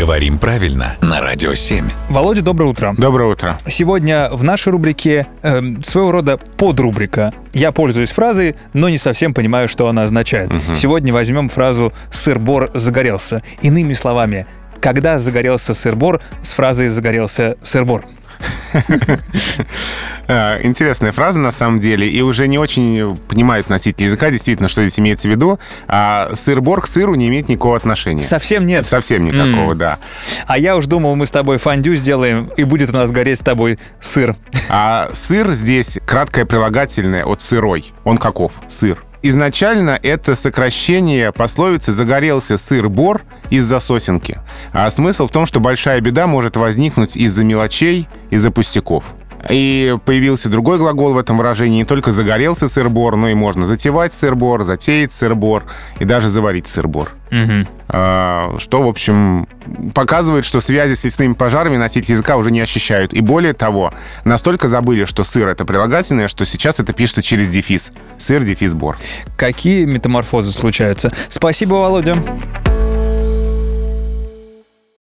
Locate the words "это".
40.02-40.34, 65.48-65.64, 66.80-66.92